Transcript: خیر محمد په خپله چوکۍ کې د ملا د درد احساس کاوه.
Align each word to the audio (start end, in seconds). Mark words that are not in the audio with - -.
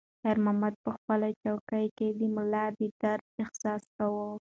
خیر 0.21 0.37
محمد 0.45 0.75
په 0.83 0.89
خپله 0.97 1.27
چوکۍ 1.43 1.85
کې 1.97 2.07
د 2.19 2.21
ملا 2.35 2.65
د 2.77 2.79
درد 3.01 3.25
احساس 3.41 3.83
کاوه. 3.95 4.27